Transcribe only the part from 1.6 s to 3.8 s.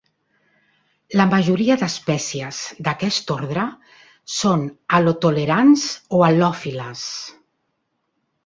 d'espècies d'aquest ordre